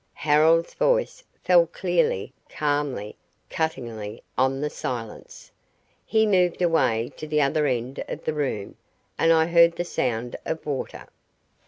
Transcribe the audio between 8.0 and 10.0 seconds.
of the room and I heard the